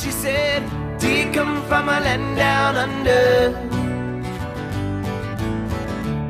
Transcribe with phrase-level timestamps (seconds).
[0.00, 0.62] she said,
[0.98, 3.52] Do you come from a land down under?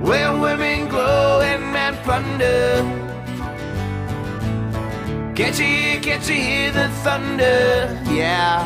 [0.05, 2.83] Where women glow and men plunder.
[5.37, 7.97] Can't you hear, can't you hear the thunder?
[8.11, 8.59] Yeah.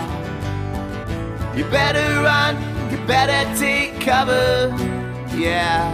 [1.55, 2.57] You better run,
[2.91, 4.75] you better take cover.
[5.37, 5.93] Yeah.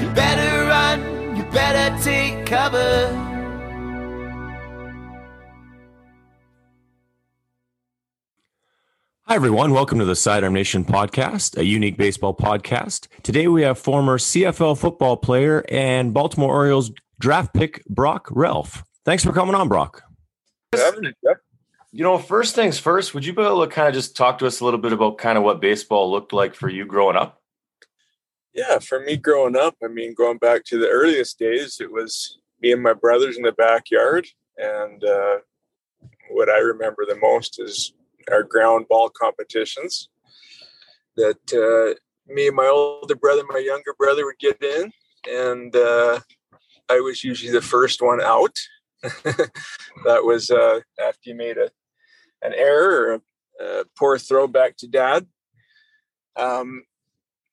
[0.00, 3.31] You better run, you better take cover.
[9.32, 9.72] Hi, everyone.
[9.72, 13.08] Welcome to the Sidearm Nation podcast, a unique baseball podcast.
[13.22, 18.84] Today we have former CFL football player and Baltimore Orioles draft pick Brock Ralph.
[19.06, 20.02] Thanks for coming on, Brock.
[20.74, 24.46] You know, first things first, would you be able to kind of just talk to
[24.46, 27.40] us a little bit about kind of what baseball looked like for you growing up?
[28.52, 32.36] Yeah, for me growing up, I mean, going back to the earliest days, it was
[32.60, 34.26] me and my brothers in the backyard.
[34.58, 35.36] And uh,
[36.28, 37.94] what I remember the most is
[38.30, 40.08] our ground ball competitions
[41.16, 41.98] that uh,
[42.32, 44.92] me and my older brother, my younger brother would get in,
[45.28, 46.20] and uh,
[46.88, 48.56] I was usually the first one out.
[49.02, 51.70] that was uh, after you made a
[52.42, 53.20] an error
[53.60, 55.26] or a, a poor throw back to dad.
[56.36, 56.84] Um,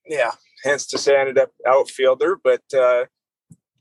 [0.06, 0.32] yeah,
[0.64, 3.04] hence to say I ended up outfielder, but uh,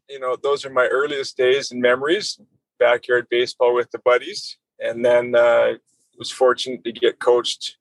[0.10, 2.40] you know those are my earliest days and memories.
[2.80, 5.74] Backyard baseball with the buddies, and then uh,
[6.20, 7.78] was fortunate to get coached,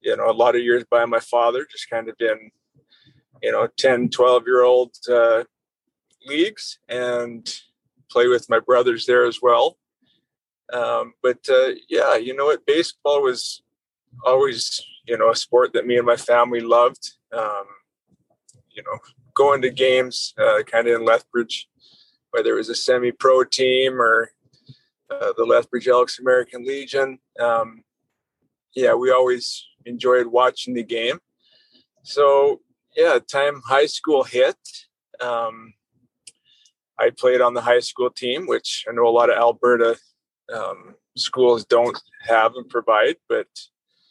[0.00, 2.50] you know, a lot of years by my father, just kind of in,
[3.42, 5.42] you know, 10, 12 year old uh,
[6.24, 7.52] leagues and
[8.10, 9.76] play with my brothers there as well.
[10.72, 12.66] Um, but uh, yeah, you know what?
[12.66, 13.62] Baseball was
[14.24, 17.12] always, you know, a sport that me and my family loved.
[17.32, 17.66] Um,
[18.70, 18.98] you know,
[19.34, 21.68] going to games uh, kind of in Lethbridge,
[22.30, 24.30] whether it was a semi pro team or
[25.10, 27.18] uh, the Lethbridge Elks American Legion.
[27.38, 27.82] Um,
[28.74, 31.18] yeah, we always enjoyed watching the game.
[32.02, 32.60] So
[32.96, 34.56] yeah, time high school hit.
[35.20, 35.74] Um,
[36.98, 39.96] I played on the high school team, which I know a lot of Alberta
[40.54, 43.48] um, schools don't have and provide, but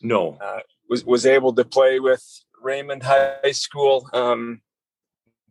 [0.02, 2.24] no, uh, was was able to play with
[2.62, 4.62] Raymond High School um,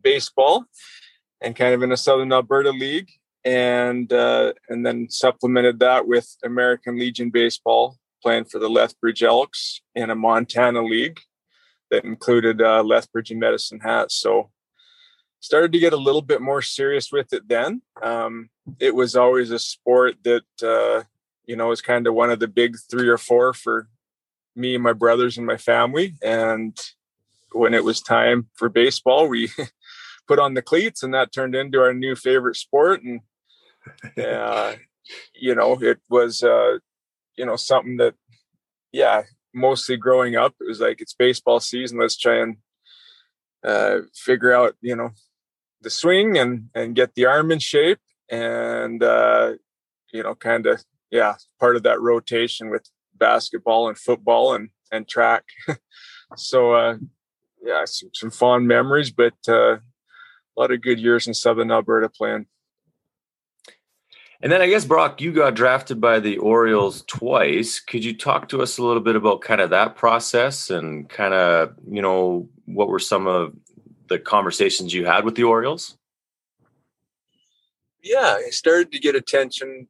[0.01, 0.65] baseball
[1.41, 3.09] and kind of in a Southern Alberta league
[3.45, 9.81] and uh, and then supplemented that with American Legion baseball, playing for the Lethbridge Elks
[9.93, 11.19] in a Montana league
[11.91, 14.11] that included uh, Lethbridge and Medicine Hat.
[14.11, 14.49] So
[15.39, 17.83] started to get a little bit more serious with it then.
[18.01, 21.03] Um, it was always a sport that uh,
[21.45, 23.87] you know was kind of one of the big three or four for
[24.55, 26.15] me and my brothers and my family.
[26.23, 26.75] And
[27.51, 29.51] when it was time for baseball, we
[30.27, 33.03] put on the cleats, and that turned into our new favorite sport.
[33.03, 33.21] And
[34.17, 34.75] uh,
[35.33, 36.77] you know, it was, uh,
[37.37, 38.15] you know, something that,
[38.91, 39.23] yeah,
[39.53, 41.99] mostly growing up, it was like, it's baseball season.
[41.99, 42.57] Let's try and
[43.63, 45.11] uh, figure out, you know,
[45.81, 47.99] the swing and, and get the arm in shape.
[48.29, 49.53] And, uh,
[50.11, 55.07] you know, kind of, yeah, part of that rotation with basketball and football and, and
[55.07, 55.43] track.
[56.35, 56.95] so, uh,
[57.63, 59.81] yeah, some, some fond memories, but uh, a
[60.57, 62.47] lot of good years in Southern Alberta playing.
[64.41, 67.79] And then I guess Brock, you got drafted by the Orioles twice.
[67.79, 71.33] Could you talk to us a little bit about kind of that process and kind
[71.33, 73.55] of, you know, what were some of
[74.07, 75.97] the conversations you had with the Orioles?
[78.03, 79.87] Yeah, I started to get attention.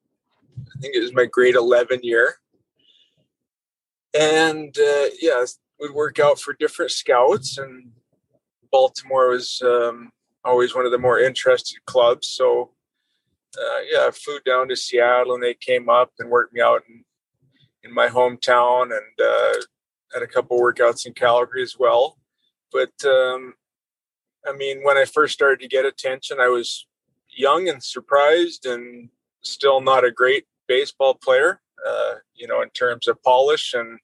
[0.58, 2.36] I think it was my grade 11 year.
[4.18, 5.44] And uh, yeah,
[5.80, 7.92] would work out for different scouts, and
[8.72, 10.10] Baltimore was um,
[10.44, 12.28] always one of the more interested clubs.
[12.30, 12.72] So
[13.58, 16.84] uh, yeah, I flew down to Seattle and they came up and worked me out
[16.88, 17.04] in,
[17.84, 19.54] in my hometown and uh,
[20.14, 22.18] had a couple workouts in Calgary as well.
[22.72, 23.54] But um,
[24.48, 26.88] I mean, when I first started to get attention, I was
[27.30, 29.10] young and surprised and
[29.42, 34.00] still not a great baseball player, uh, you know, in terms of polish and,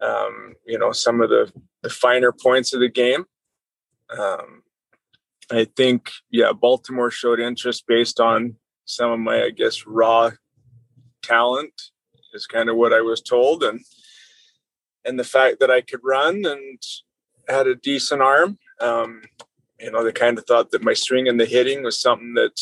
[0.00, 1.52] um, you know, some of the,
[1.82, 3.24] the finer points of the game.
[4.16, 4.62] Um,
[5.50, 10.30] I think, yeah, Baltimore showed interest based on some of my, I guess, raw
[11.22, 11.72] talent
[12.32, 13.80] is kind of what I was told, and
[15.04, 16.82] and the fact that I could run and
[17.48, 18.58] had a decent arm.
[18.80, 19.22] Um,
[19.78, 22.60] you know, they kind of thought that my swing and the hitting was something that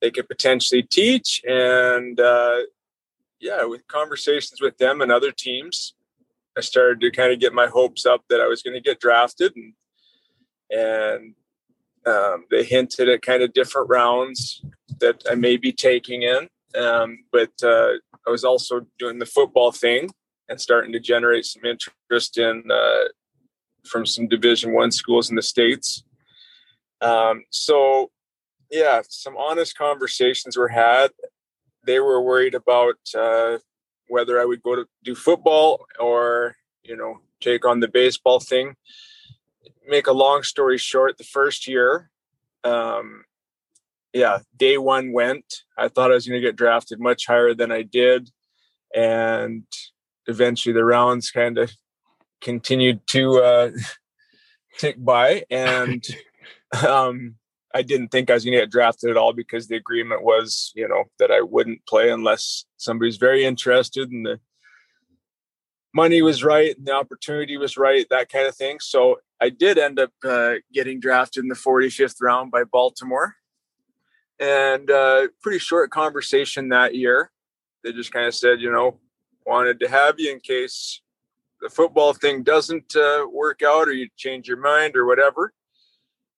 [0.00, 2.58] they could potentially teach, and uh,
[3.40, 5.94] yeah, with conversations with them and other teams,
[6.56, 9.00] I started to kind of get my hopes up that I was going to get
[9.00, 9.74] drafted, and
[10.70, 11.34] and
[12.06, 14.62] um, they hinted at kind of different rounds
[15.00, 16.48] that I may be taking in.
[16.80, 17.92] Um, but uh,
[18.26, 20.10] I was also doing the football thing
[20.48, 23.04] and starting to generate some interest in uh,
[23.84, 26.04] from some Division One schools in the states.
[27.00, 28.10] Um, so,
[28.70, 31.10] yeah, some honest conversations were had.
[31.84, 33.58] They were worried about uh,
[34.08, 38.76] whether I would go to do football or you know take on the baseball thing.
[39.88, 42.10] Make a long story short, the first year,
[42.64, 43.24] um,
[44.12, 45.62] yeah, day one went.
[45.76, 48.30] I thought I was going to get drafted much higher than I did,
[48.94, 49.64] and
[50.26, 51.72] eventually the rounds kind of
[52.40, 53.70] continued to uh,
[54.78, 56.04] tick by, and
[56.86, 57.36] um,
[57.74, 60.72] I didn't think I was going to get drafted at all because the agreement was,
[60.74, 64.40] you know, that I wouldn't play unless somebody's very interested and the
[65.94, 68.78] money was right and the opportunity was right, that kind of thing.
[68.80, 73.36] So I did end up uh, getting drafted in the 45th round by Baltimore.
[74.38, 77.30] And uh, pretty short conversation that year.
[77.84, 78.98] They just kind of said, you know,
[79.44, 81.00] wanted to have you in case
[81.60, 85.52] the football thing doesn't uh, work out or you change your mind or whatever.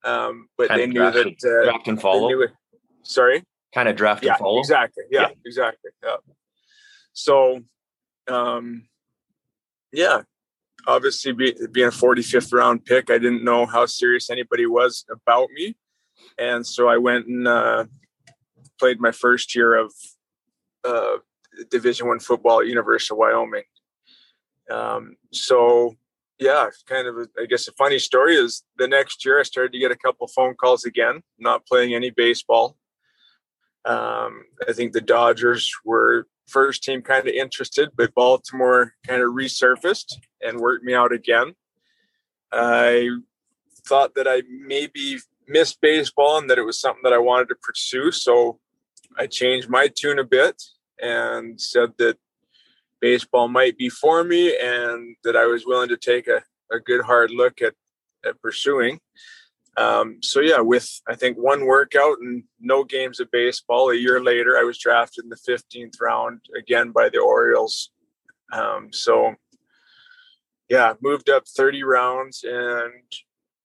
[0.04, 2.28] Um, but kind they knew that uh, draft and follow.
[2.40, 2.50] It,
[3.02, 3.42] sorry,
[3.74, 4.58] kind of draft yeah, and follow.
[4.58, 5.04] Exactly.
[5.10, 5.34] Yeah, yeah.
[5.46, 5.90] exactly.
[6.02, 6.16] Yeah.
[7.14, 7.60] So,
[8.28, 8.86] um,
[9.94, 10.22] yeah,
[10.86, 15.48] obviously be, being a 45th round pick, I didn't know how serious anybody was about
[15.54, 15.76] me,
[16.38, 17.84] and so I went and uh,
[18.78, 19.92] played my first year of
[20.84, 21.18] uh,
[21.70, 23.62] Division One football at University of Wyoming.
[24.70, 25.94] Um, so
[26.38, 29.72] yeah, kind of, a, I guess, a funny story is the next year I started
[29.72, 32.76] to get a couple phone calls again, not playing any baseball.
[33.84, 39.30] Um, I think the Dodgers were first team kind of interested, but Baltimore kind of
[39.30, 41.54] resurfaced and worked me out again.
[42.52, 43.08] I
[43.86, 45.18] thought that I maybe
[45.48, 48.12] missed baseball and that it was something that I wanted to pursue.
[48.12, 48.58] So
[49.16, 50.62] I changed my tune a bit
[51.00, 52.16] and said that
[53.00, 56.42] baseball might be for me and that I was willing to take a,
[56.72, 57.74] a good hard look at,
[58.24, 59.00] at pursuing.
[59.76, 64.22] Um, so yeah, with I think one workout and no games of baseball, a year
[64.22, 67.90] later, I was drafted in the 15th round again by the Orioles.
[68.52, 69.34] Um, so
[70.68, 72.92] yeah, moved up 30 rounds and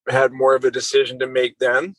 [0.07, 1.95] had more of a decision to make then.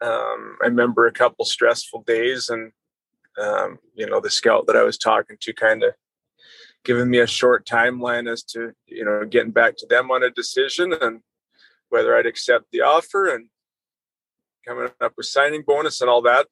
[0.00, 2.72] Um, I remember a couple stressful days and
[3.38, 5.94] um, you know the scout that I was talking to kind of
[6.84, 10.30] giving me a short timeline as to you know getting back to them on a
[10.30, 11.20] decision and
[11.90, 13.48] whether I'd accept the offer and
[14.66, 16.46] coming up with signing bonus and all that.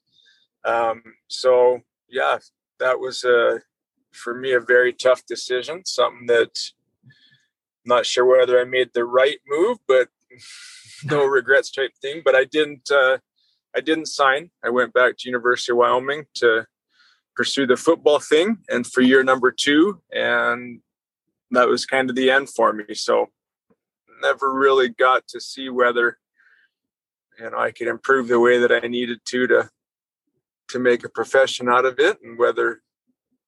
[0.64, 2.38] Um, so yeah,
[2.78, 3.60] that was a
[4.12, 5.84] for me a very tough decision.
[5.84, 6.58] Something that
[7.04, 7.10] I'm
[7.86, 10.08] not sure whether I made the right move, but
[11.04, 12.22] no regrets type thing.
[12.24, 12.90] But I didn't.
[12.90, 13.18] Uh,
[13.76, 14.50] I didn't sign.
[14.64, 16.66] I went back to University of Wyoming to
[17.38, 20.80] pursue the football thing and for year number two and
[21.52, 23.28] that was kind of the end for me so
[24.22, 26.18] never really got to see whether
[27.38, 29.68] you know i could improve the way that i needed to to
[30.68, 32.82] to make a profession out of it and whether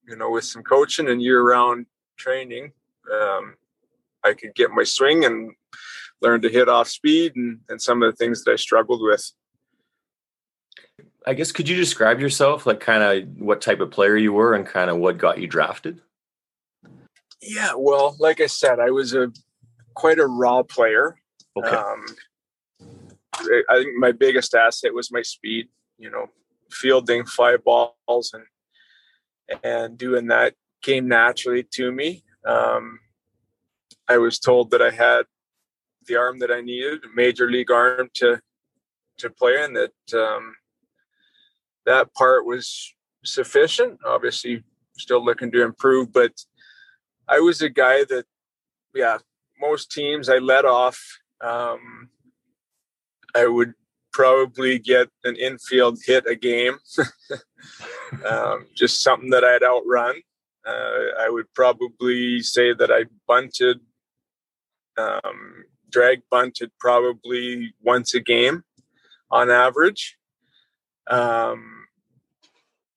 [0.06, 1.86] you know with some coaching and year-round
[2.16, 2.72] training
[3.12, 3.54] um,
[4.24, 5.52] i could get my swing and
[6.22, 9.32] learn to hit off speed and, and some of the things that i struggled with
[11.26, 14.54] I guess could you describe yourself, like kind of what type of player you were
[14.54, 16.00] and kind of what got you drafted?
[17.42, 19.32] Yeah, well, like I said, I was a
[19.94, 21.16] quite a raw player.
[21.56, 21.76] Okay.
[21.76, 22.04] Um,
[23.34, 25.68] I think my biggest asset was my speed.
[25.98, 26.26] You know,
[26.70, 28.44] fielding fly balls and
[29.64, 32.24] and doing that came naturally to me.
[32.46, 33.00] Um,
[34.08, 35.22] I was told that I had
[36.06, 38.40] the arm that I needed, major league arm to
[39.18, 40.54] to play, and that um,
[41.86, 42.94] that part was
[43.24, 43.98] sufficient.
[44.06, 44.64] Obviously,
[44.96, 46.32] still looking to improve, but
[47.28, 48.24] I was a guy that,
[48.94, 49.18] yeah,
[49.60, 51.00] most teams I let off.
[51.40, 52.10] Um,
[53.34, 53.74] I would
[54.12, 56.78] probably get an infield hit a game,
[58.28, 60.16] um, just something that I'd outrun.
[60.66, 63.80] Uh, I would probably say that I bunted,
[64.96, 68.64] um, drag bunted probably once a game
[69.30, 70.18] on average.
[71.08, 71.86] Um,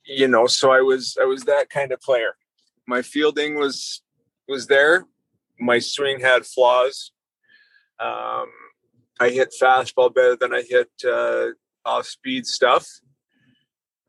[0.05, 2.35] you know, so I was I was that kind of player.
[2.85, 4.01] My fielding was
[4.47, 5.05] was there.
[5.59, 7.11] My swing had flaws.
[7.99, 8.47] Um,
[9.19, 11.47] I hit fastball better than I hit uh,
[11.85, 12.87] off speed stuff.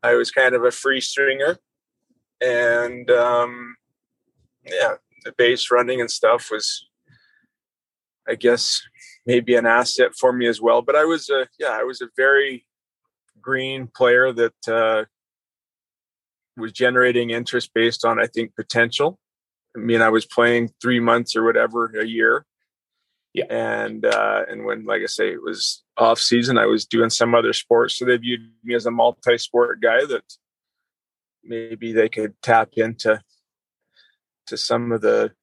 [0.03, 1.57] I was kind of a free stringer,
[2.41, 3.75] and um,
[4.65, 6.87] yeah, the base running and stuff was,
[8.27, 8.81] I guess,
[9.25, 10.81] maybe an asset for me as well.
[10.81, 12.65] But I was a yeah, I was a very
[13.41, 15.05] green player that uh,
[16.57, 19.19] was generating interest based on I think potential.
[19.75, 22.45] I mean, I was playing three months or whatever a year.
[23.33, 23.45] Yeah.
[23.49, 27.35] And uh, and when, like I say, it was off season, I was doing some
[27.35, 30.23] other sports, so they viewed me as a multi-sport guy that
[31.43, 33.21] maybe they could tap into
[34.47, 35.33] to some of the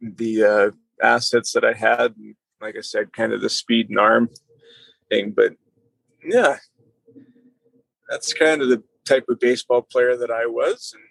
[0.00, 0.70] the uh,
[1.02, 2.16] assets that I had.
[2.16, 4.30] And like I said, kind of the speed and arm
[5.10, 5.32] thing.
[5.32, 5.52] But
[6.24, 6.56] yeah,
[8.08, 10.94] that's kind of the type of baseball player that I was.
[10.94, 11.04] And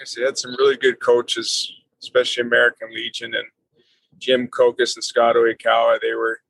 [0.00, 3.46] I said, had some really good coaches, especially American Legion and
[4.18, 6.00] Jim Kokis and Scott Oikawa.
[6.00, 6.40] They were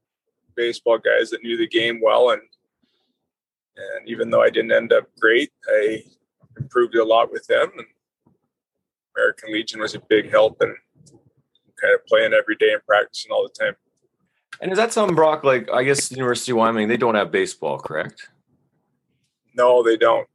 [0.55, 2.31] baseball guys that knew the game well.
[2.31, 2.43] And
[3.77, 6.03] and even though I didn't end up great, I
[6.59, 7.71] improved a lot with them.
[7.77, 7.87] And
[9.17, 10.75] American Legion was a big help and
[11.81, 13.75] kind of playing every day and practicing all the time.
[14.61, 15.45] And is that something, Brock?
[15.45, 18.29] Like, I guess University of Wyoming, they don't have baseball, correct?
[19.55, 20.29] No, they don't.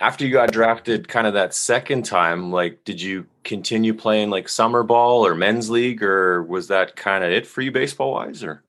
[0.00, 4.48] After you got drafted, kind of that second time, like, did you continue playing like
[4.48, 8.42] summer ball or men's league, or was that kind of it for you baseball wise?
[8.42, 8.62] Or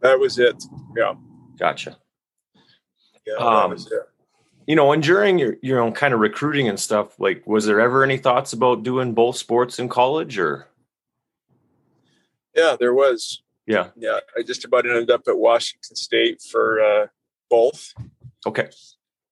[0.00, 0.62] that was it.
[0.94, 1.14] Yeah.
[1.58, 1.96] Gotcha.
[3.26, 4.02] Yeah, that Um, was it.
[4.66, 7.80] you know, and during your you know kind of recruiting and stuff, like, was there
[7.80, 10.68] ever any thoughts about doing both sports in college, or
[12.54, 13.42] Yeah, there was.
[13.66, 13.88] yeah?
[13.96, 17.06] Yeah, I just about ended up at Washington State for uh,
[17.48, 17.94] both.
[18.46, 18.68] Okay,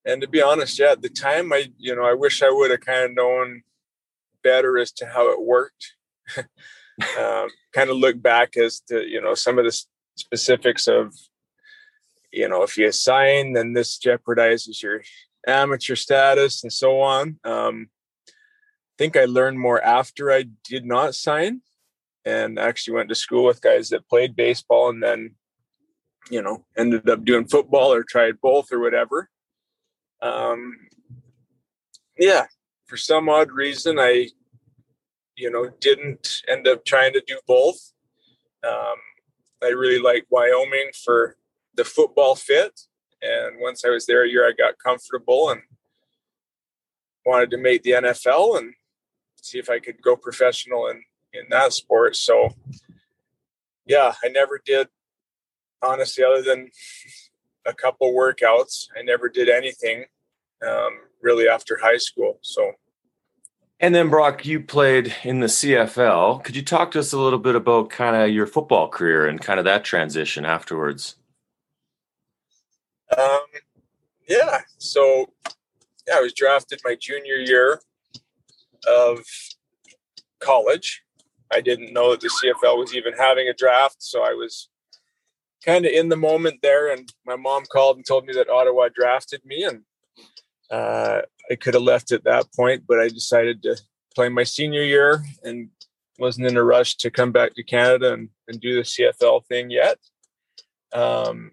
[0.06, 2.70] And to be honest, yeah, at the time, I you know I wish I would
[2.70, 3.62] have kind of known
[4.44, 5.94] better as to how it worked.
[6.38, 9.84] um, kind of look back as to you know some of the
[10.14, 11.12] specifics of
[12.32, 15.02] you know if you sign, then this jeopardizes your
[15.44, 17.40] amateur status and so on.
[17.44, 17.90] Um,
[18.28, 21.62] I think I learned more after I did not sign,
[22.24, 25.34] and actually went to school with guys that played baseball and then
[26.30, 29.30] you know ended up doing football or tried both or whatever
[30.22, 30.76] um
[32.18, 32.46] yeah
[32.86, 34.28] for some odd reason i
[35.36, 37.92] you know didn't end up trying to do both.
[38.66, 38.96] Um
[39.62, 41.36] i really liked wyoming for
[41.74, 42.80] the football fit
[43.22, 45.60] and once i was there a year i got comfortable and
[47.24, 48.72] wanted to make the nfl and
[49.42, 52.16] see if i could go professional in in that sport.
[52.16, 52.50] So
[53.86, 54.88] yeah i never did
[55.82, 56.70] honestly other than
[57.66, 60.04] a couple workouts i never did anything
[60.66, 62.72] um, really after high school so
[63.78, 66.42] and then Brock, you played in the CFL.
[66.42, 69.38] Could you talk to us a little bit about kind of your football career and
[69.38, 71.16] kind of that transition afterwards?
[73.16, 73.40] um,
[74.28, 75.26] yeah so
[76.08, 77.80] yeah i was drafted my junior year
[78.88, 79.20] of
[80.40, 81.02] college
[81.52, 84.68] i didn't know that the cfl was even having a draft so i was
[85.66, 88.88] kind of in the moment there and my mom called and told me that ottawa
[88.94, 89.82] drafted me and
[90.70, 91.20] uh,
[91.50, 93.76] i could have left at that point but i decided to
[94.14, 95.68] play my senior year and
[96.18, 99.70] wasn't in a rush to come back to canada and, and do the cfl thing
[99.70, 99.98] yet.
[100.92, 101.50] Um,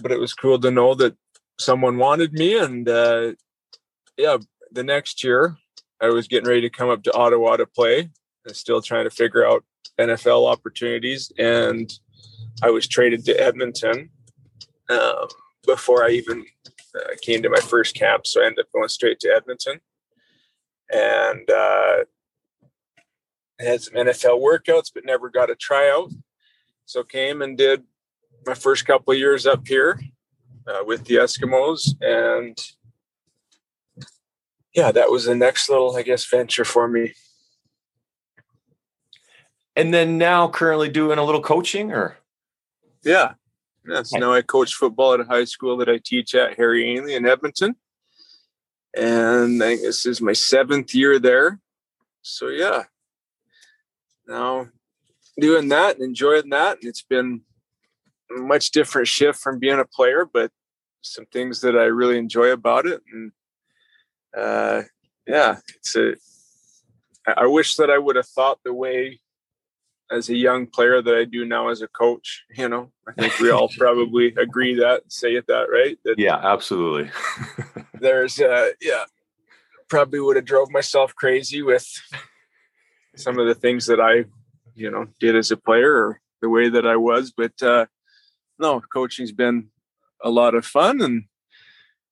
[0.00, 1.16] but it was cool to know that
[1.58, 3.32] someone wanted me and uh,
[4.16, 4.36] yeah
[4.72, 5.56] the next year
[6.00, 8.10] i was getting ready to come up to ottawa to play.
[8.44, 9.64] And still trying to figure out
[9.98, 11.90] nfl opportunities and
[12.62, 14.10] i was traded to edmonton
[14.88, 15.28] um,
[15.66, 16.44] before i even
[16.96, 19.80] uh, came to my first camp so i ended up going straight to edmonton.
[20.90, 22.04] And uh,
[23.60, 26.10] had some nfl workouts but never got a tryout.
[26.86, 27.82] So came and did
[28.46, 30.00] my first couple years up here
[30.66, 32.58] uh, with the Eskimos, and
[34.74, 37.14] yeah, that was the next little, I guess, venture for me.
[39.76, 42.16] And then now currently doing a little coaching or
[43.04, 43.34] Yeah,
[43.86, 44.02] yeah.
[44.02, 47.16] So now I coach football at a high school that I teach at Harry Ainlay
[47.16, 47.76] in Edmonton,
[48.96, 51.60] and I think this is my seventh year there.
[52.22, 52.84] So yeah,
[54.26, 54.68] now
[55.38, 57.42] doing that and enjoying that, and it's been
[58.36, 60.50] a much different shift from being a player, but
[61.00, 63.32] some things that I really enjoy about it, and
[64.36, 64.82] uh,
[65.26, 66.14] yeah, it's a
[67.36, 69.20] I wish that I would have thought the way
[70.10, 72.44] as a young player that I do now as a coach.
[72.56, 75.98] You know, I think we all probably agree that say it that right.
[76.04, 77.10] That yeah, absolutely.
[77.94, 79.04] there's uh yeah,
[79.88, 81.86] probably would have drove myself crazy with
[83.16, 84.24] some of the things that I,
[84.74, 87.32] you know, did as a player or the way that I was.
[87.36, 87.86] But uh
[88.58, 89.68] no, coaching's been
[90.22, 91.24] a lot of fun and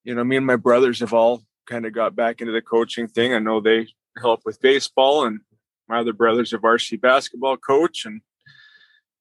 [0.04, 3.08] you know, me and my brothers have all kind of got back into the coaching
[3.08, 3.34] thing.
[3.34, 5.40] I know they help with baseball and
[5.88, 8.20] my other brother's a varsity basketball coach and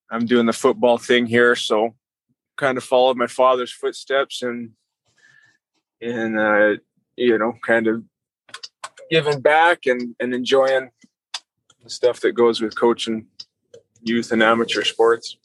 [0.10, 1.56] I'm doing the football thing here.
[1.56, 1.96] So
[2.58, 4.72] kind of followed my father's footsteps and
[6.02, 6.76] and uh,
[7.16, 8.04] you know, kind of
[9.10, 10.92] giving back and, and enjoying
[11.84, 13.28] the stuff that goes with coaching
[14.02, 15.38] youth and amateur sports.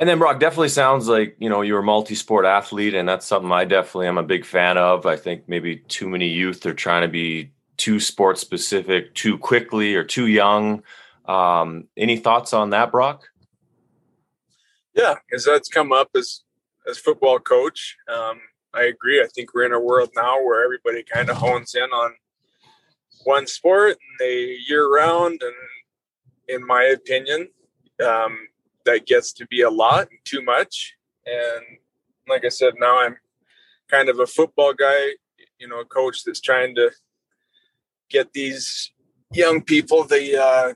[0.00, 3.50] And then Brock definitely sounds like you know you're a multi-sport athlete, and that's something
[3.50, 5.06] I definitely am a big fan of.
[5.06, 9.94] I think maybe too many youth are trying to be too sport specific too quickly
[9.94, 10.82] or too young.
[11.24, 13.28] Um, any thoughts on that, Brock?
[14.94, 16.42] Yeah, because that's come up as
[16.88, 17.96] as football coach.
[18.12, 18.40] Um,
[18.74, 19.20] I agree.
[19.22, 22.14] I think we're in a world now where everybody kind of hones in on
[23.24, 25.42] one sport and they year round.
[25.42, 25.54] And
[26.48, 27.48] in my opinion,
[28.04, 28.38] um,
[28.84, 30.94] that gets to be a lot and too much.
[31.26, 31.64] And
[32.28, 33.16] like I said, now I'm
[33.90, 35.10] kind of a football guy,
[35.58, 36.90] you know, a coach that's trying to
[38.10, 38.92] get these
[39.32, 40.72] young people the uh,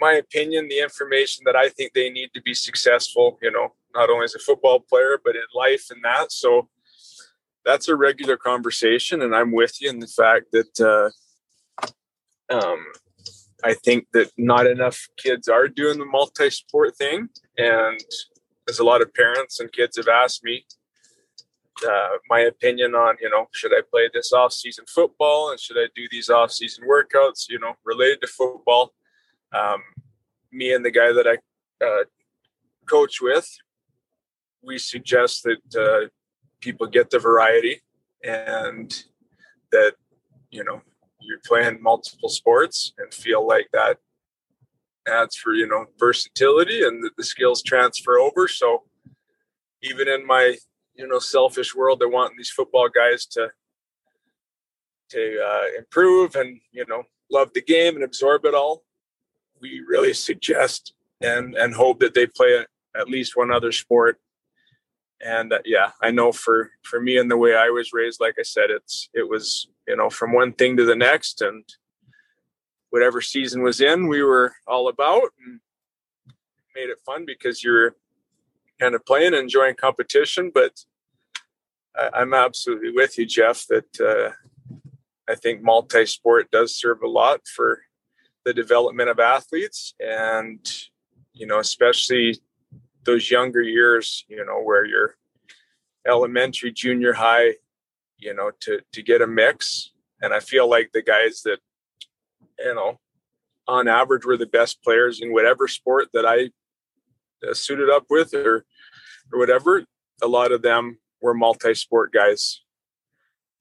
[0.00, 4.10] my opinion the information that i think they need to be successful you know not
[4.10, 6.30] only as a football player but in life and that.
[6.30, 6.68] So
[7.64, 12.84] that's a regular conversation and i'm with you in the fact that uh, um,
[13.64, 17.28] i think that not enough kids are doing the multi-sport thing.
[17.58, 18.00] And
[18.68, 20.64] as a lot of parents and kids have asked me
[21.86, 25.76] uh, my opinion on you know should I play this off season football and should
[25.76, 28.92] I do these off season workouts you know related to football.
[29.52, 29.82] Um,
[30.52, 32.04] me and the guy that I uh,
[32.86, 33.48] coach with,
[34.62, 36.08] we suggest that uh,
[36.60, 37.82] people get the variety
[38.24, 39.04] and
[39.72, 39.94] that
[40.50, 40.80] you know
[41.20, 43.98] you're playing multiple sports and feel like that
[45.08, 48.48] adds for you know versatility and that the skills transfer over.
[48.48, 48.84] So
[49.82, 50.56] even in my
[50.96, 52.00] you know selfish world.
[52.00, 53.50] They want these football guys to
[55.10, 58.84] to uh, improve and you know love the game and absorb it all.
[59.60, 64.20] We really suggest and and hope that they play at least one other sport.
[65.24, 68.34] And uh, yeah i know for for me and the way i was raised like
[68.38, 71.64] i said it's it was you know from one thing to the next and
[72.90, 75.60] whatever season was in we were all about and
[76.74, 77.96] made it fun because you're
[78.80, 80.50] kind of playing and enjoying competition.
[80.52, 80.80] But
[81.94, 84.32] I, am absolutely with you, Jeff, that uh,
[85.28, 87.82] I think multi sport does serve a lot for
[88.44, 89.94] the development of athletes.
[89.98, 90.60] And,
[91.32, 92.40] you know, especially
[93.04, 95.16] those younger years, you know, where you're
[96.06, 97.54] elementary, junior high,
[98.18, 99.90] you know, to, to get a mix.
[100.22, 101.58] And I feel like the guys that,
[102.58, 102.98] you know,
[103.68, 106.50] on average were the best players in whatever sport that I
[107.48, 108.64] uh, suited up with or
[109.32, 109.84] or whatever
[110.22, 112.62] a lot of them were multi-sport guys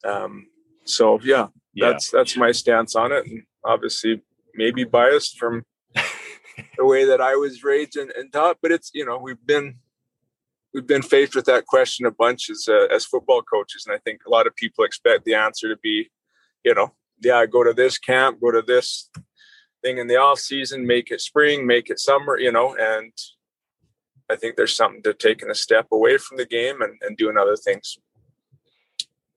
[0.06, 0.48] um
[0.86, 1.90] so yeah, yeah.
[1.90, 4.22] that's that's my stance on it and obviously
[4.54, 5.64] maybe biased from
[6.78, 9.76] the way that i was raised and, and, taught but it's you know we've been
[10.74, 14.00] we've been faced with that question a bunch as uh, as football coaches and i
[14.00, 16.10] think a lot of people expect the answer to be
[16.64, 19.10] you know yeah go to this camp go to this
[19.82, 23.12] thing in the off season make it spring make it summer you know and
[24.30, 27.38] I think there's something to taking a step away from the game and, and doing
[27.38, 27.98] other things.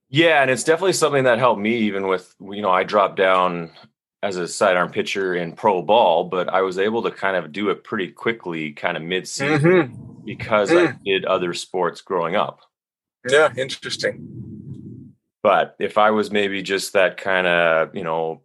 [0.09, 3.71] Yeah, and it's definitely something that helped me even with you know, I dropped down
[4.23, 7.71] as a sidearm pitcher in pro ball, but I was able to kind of do
[7.71, 10.25] it pretty quickly, kind of mid season mm-hmm.
[10.25, 10.89] because mm.
[10.89, 12.61] I did other sports growing up.
[13.29, 15.15] Yeah, interesting.
[15.43, 18.43] But if I was maybe just that kind of, you know,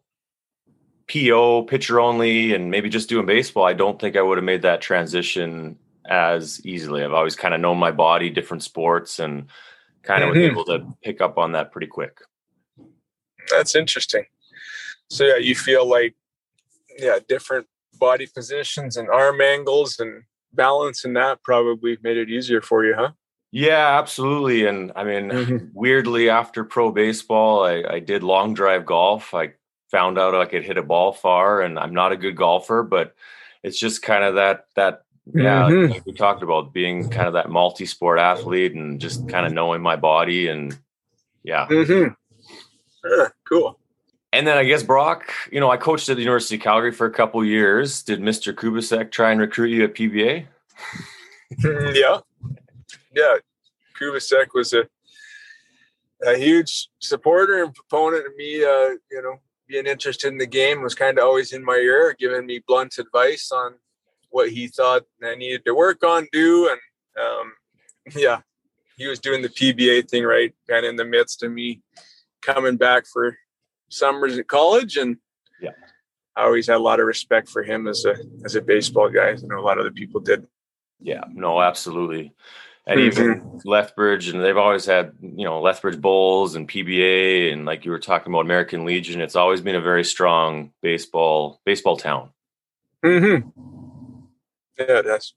[1.12, 4.62] PO pitcher only and maybe just doing baseball, I don't think I would have made
[4.62, 7.04] that transition as easily.
[7.04, 9.48] I've always kind of known my body, different sports, and
[10.02, 10.40] kind of mm-hmm.
[10.40, 12.20] was able to pick up on that pretty quick.
[13.50, 14.26] That's interesting.
[15.10, 16.16] So yeah, you feel like
[16.98, 17.68] yeah, different
[18.00, 22.94] body positions and arm angles and balance and that probably made it easier for you,
[22.96, 23.12] huh?
[23.52, 24.66] Yeah, absolutely.
[24.66, 25.58] And I mean, mm-hmm.
[25.74, 29.34] weirdly, after pro baseball, I, I did long drive golf.
[29.34, 29.54] I
[29.92, 33.16] found out I could hit a ball far, and I'm not a good golfer, but
[33.62, 35.92] it's just kind of that that yeah mm-hmm.
[35.92, 39.82] like we talked about being kind of that multi-sport athlete and just kind of knowing
[39.82, 40.78] my body and
[41.44, 42.14] yeah mm-hmm.
[43.10, 43.80] yeah cool
[44.34, 47.06] and then I guess Brock, you know, I coached at the University of Calgary for
[47.06, 48.02] a couple years.
[48.02, 48.52] Did Mr.
[48.52, 50.48] Kubasek try and recruit you at PBA?
[51.62, 52.18] Mm, yeah,
[53.16, 53.36] yeah.
[53.96, 54.88] Kubasek was a
[56.26, 58.64] a huge supporter and proponent of me.
[58.64, 62.16] Uh, you know, being interested in the game was kind of always in my ear,
[62.18, 63.76] giving me blunt advice on
[64.34, 67.54] what he thought I needed to work on, do, and um,
[68.16, 68.42] yeah,
[68.98, 71.82] he was doing the PBA thing right, kind of in the midst of me
[72.42, 73.38] coming back for
[73.90, 75.18] summers at college, and
[75.62, 75.72] yeah,
[76.36, 79.30] I always had a lot of respect for him as a as a baseball guy.
[79.30, 80.48] I know a lot of the people did.
[81.00, 82.34] Yeah, no, absolutely.
[82.88, 87.86] and even Lethbridge, and they've always had you know Lethbridge Bulls and PBA, and like
[87.86, 89.22] you were talking about American Legion.
[89.22, 92.32] It's always been a very strong baseball baseball town.
[93.06, 93.83] Mm-hmm.
[94.78, 95.34] Yeah, it has.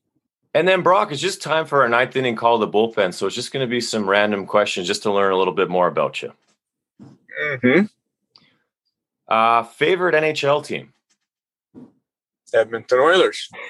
[0.54, 3.12] And then Brock, it's just time for our ninth inning call the bullpen.
[3.12, 5.68] So it's just going to be some random questions just to learn a little bit
[5.68, 6.32] more about you.
[7.42, 7.84] Mm-hmm.
[9.28, 10.92] Uh, favorite NHL team?
[12.54, 13.50] Edmonton Oilers.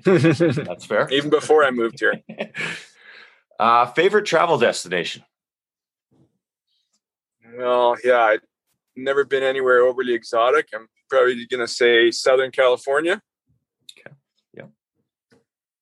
[0.04, 1.08] That's fair.
[1.10, 2.22] Even before I moved here.
[3.60, 5.24] uh, favorite travel destination?
[7.58, 8.40] Well, yeah, I've
[8.96, 10.68] never been anywhere overly exotic.
[10.74, 13.20] I'm probably going to say Southern California.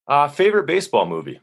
[0.09, 1.41] Uh, favorite baseball movie?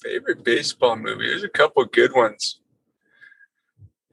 [0.00, 1.26] Favorite baseball movie?
[1.26, 2.60] There's a couple good ones.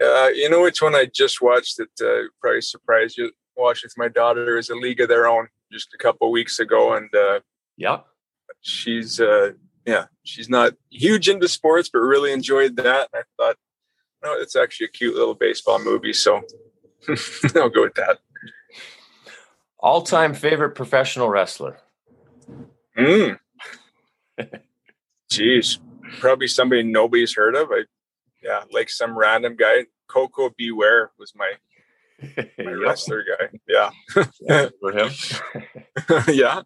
[0.04, 3.32] Uh, you know which one I just watched that uh, probably surprised you?
[3.56, 6.94] Watched with my daughter is a League of Their Own just a couple weeks ago,
[6.96, 7.42] and uh,
[7.78, 8.00] yeah,
[8.62, 9.52] she's uh,
[9.86, 13.10] yeah, she's not huge into sports, but really enjoyed that.
[13.14, 13.58] And I thought,
[14.24, 16.42] no, it's actually a cute little baseball movie, so
[17.56, 18.18] I'll go with that.
[19.84, 21.78] All-time favorite professional wrestler?
[22.98, 23.38] Mm.
[25.30, 25.80] Jeez,
[26.20, 27.70] probably somebody nobody's heard of.
[27.70, 27.84] I
[28.42, 29.86] yeah, like some random guy.
[30.08, 30.72] Koko B.
[30.72, 31.52] Ware was my
[32.58, 33.60] my wrestler guy.
[33.68, 33.90] Yeah,
[34.42, 35.12] yeah for him.
[36.30, 36.62] yeah.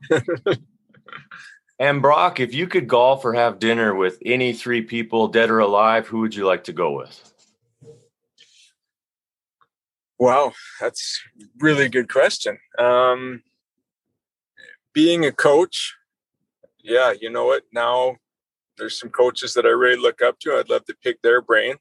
[1.80, 5.60] and Brock, if you could golf or have dinner with any three people, dead or
[5.60, 7.34] alive, who would you like to go with?
[10.20, 11.22] Wow, that's
[11.60, 12.58] really good question.
[12.80, 13.44] Um,
[14.94, 15.96] being a coach,
[16.84, 17.64] yeah, you know what?
[17.72, 18.18] Now
[18.78, 20.54] there's some coaches that I really look up to.
[20.54, 21.76] I'd love to pick their brain.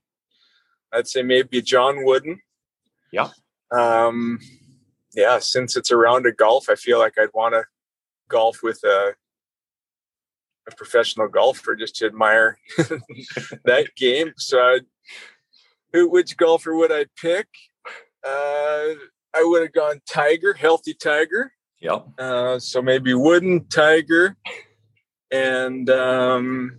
[0.93, 2.41] I'd say maybe John Wooden.
[3.13, 3.29] Yeah.
[3.71, 4.39] Um,
[5.15, 7.65] yeah, since it's around a golf, I feel like I'd want to
[8.29, 9.15] golf with a
[10.69, 12.59] a professional golfer just to admire
[13.65, 14.33] that game.
[14.37, 14.87] So, I'd,
[15.93, 17.47] who which golfer would I pick?
[18.27, 18.95] Uh,
[19.35, 21.53] I would have gone Tiger, healthy Tiger.
[21.81, 22.07] Yep.
[22.19, 24.37] Uh, so maybe Wooden Tiger,
[25.31, 26.79] and um,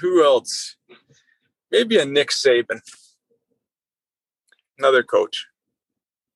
[0.00, 0.76] who else?
[1.70, 2.80] Maybe a Nick Saban,
[4.78, 5.46] another coach.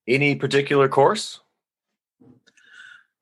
[0.08, 1.40] Any particular course?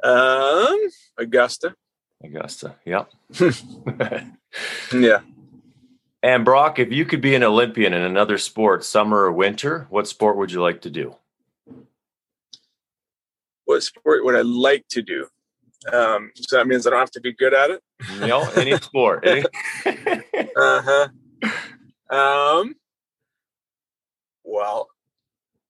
[0.02, 0.78] Um,
[1.18, 1.74] Augusta.
[2.22, 2.76] Augusta.
[2.84, 3.10] Yep.
[4.94, 5.20] yeah.
[6.26, 10.08] And Brock, if you could be an Olympian in another sport, summer or winter, what
[10.08, 11.14] sport would you like to do?
[13.64, 15.28] What sport would I like to do?
[15.92, 17.80] Um, so that means I don't have to be good at it.
[18.18, 19.24] No, any sport.
[20.56, 21.08] uh huh.
[22.10, 22.74] Um.
[24.42, 24.88] Well,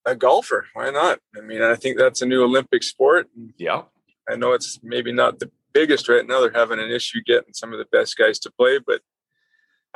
[0.07, 0.69] a golfer.
[0.73, 1.19] Why not?
[1.37, 3.29] I mean, I think that's a new Olympic sport.
[3.59, 3.83] Yeah.
[4.27, 6.40] I know it's maybe not the biggest right now.
[6.40, 9.03] They're having an issue getting some of the best guys to play, but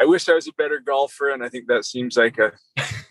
[0.00, 2.52] I wish I was a better golfer, and I think that seems like a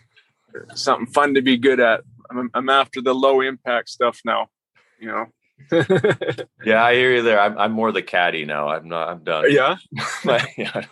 [0.74, 2.02] something fun to be good at.
[2.30, 4.48] I'm, I'm after the low impact stuff now.
[4.98, 5.26] You know,
[6.64, 7.40] yeah, I hear you there.
[7.40, 8.68] I'm, I'm more the caddy now.
[8.68, 9.08] I'm not.
[9.08, 9.44] I'm done.
[9.48, 9.76] Yeah.
[10.56, 10.84] yeah.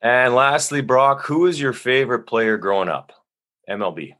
[0.00, 3.12] and lastly, Brock, who is your favorite player growing up?
[3.68, 4.14] MLB.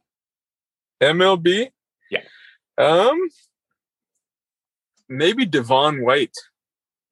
[1.03, 1.71] MLB.
[2.11, 2.23] Yeah.
[2.79, 3.29] Um.
[5.09, 6.35] Maybe Devon White.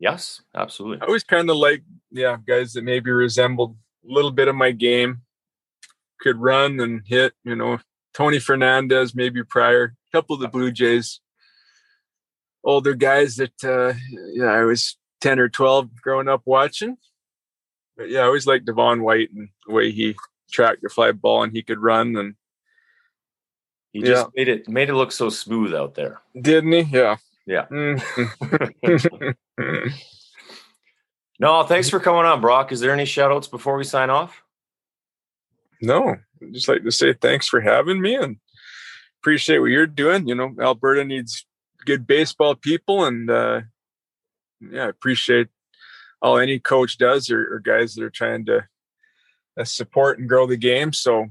[0.04, 1.00] Yes, absolutely.
[1.00, 3.74] I always kind of like, yeah, guys that maybe resembled
[4.06, 5.22] a little bit of my game,
[6.20, 7.32] could run and hit.
[7.42, 7.78] You know,
[8.12, 11.20] Tony Fernandez, maybe prior, a couple of the Blue Jays,
[12.62, 13.94] older guys that uh,
[14.34, 16.98] yeah, I was ten or twelve growing up watching.
[17.96, 20.16] But yeah, I always liked Devon White and the way he
[20.52, 22.34] tracked the fly ball and he could run and
[23.94, 24.30] he just yeah.
[24.36, 26.20] made it made it look so smooth out there.
[26.38, 26.98] Didn't he?
[26.98, 27.16] Yeah.
[27.46, 27.66] Yeah.
[27.70, 29.28] Mm-hmm.
[31.38, 32.72] no, thanks for coming on, Brock.
[32.72, 34.42] Is there any shout outs before we sign off?
[35.82, 38.36] No, I'd just like to say thanks for having me and
[39.20, 40.26] appreciate what you're doing.
[40.28, 41.46] You know, Alberta needs
[41.84, 43.62] good baseball people, and uh,
[44.60, 45.48] yeah, I appreciate
[46.22, 48.66] all any coach does or, or guys that are trying to
[49.58, 50.92] uh, support and grow the game.
[50.94, 51.26] So,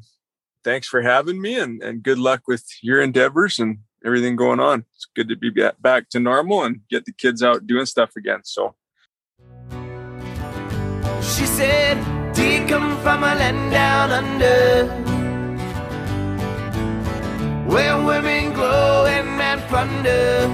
[0.63, 4.85] thanks for having me, and and good luck with your endeavors and everything going on.
[4.95, 5.49] It's good to be
[5.81, 8.41] back to normal and get the kids out doing stuff again.
[8.43, 8.75] So.
[11.21, 11.97] She said
[12.33, 12.67] do you
[13.03, 14.87] from a land down under?
[17.71, 20.47] Where women glow and men plunder.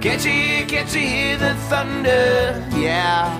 [0.00, 2.64] Can't you, can't you hear the thunder?
[2.76, 3.32] Yeah.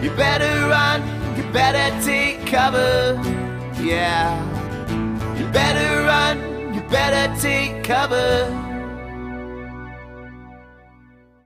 [0.00, 1.02] You better run,
[1.36, 3.20] you better take cover.
[3.82, 4.57] Yeah.
[5.38, 8.67] You better run, you better take cover.